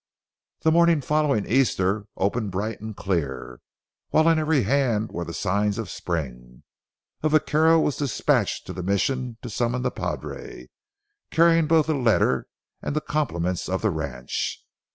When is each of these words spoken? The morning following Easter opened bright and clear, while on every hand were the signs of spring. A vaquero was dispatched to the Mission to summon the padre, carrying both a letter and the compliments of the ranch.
The 0.61 0.71
morning 0.71 0.99
following 1.01 1.45
Easter 1.45 2.05
opened 2.17 2.49
bright 2.49 2.81
and 2.81 2.95
clear, 2.97 3.61
while 4.09 4.27
on 4.27 4.39
every 4.39 4.63
hand 4.63 5.11
were 5.11 5.25
the 5.25 5.31
signs 5.31 5.77
of 5.77 5.91
spring. 5.91 6.63
A 7.21 7.29
vaquero 7.29 7.79
was 7.79 7.97
dispatched 7.97 8.65
to 8.65 8.73
the 8.73 8.81
Mission 8.81 9.37
to 9.43 9.49
summon 9.51 9.83
the 9.83 9.91
padre, 9.91 10.71
carrying 11.29 11.67
both 11.67 11.87
a 11.87 11.93
letter 11.93 12.47
and 12.81 12.95
the 12.95 13.01
compliments 13.01 13.69
of 13.69 13.83
the 13.83 13.91
ranch. 13.91 14.65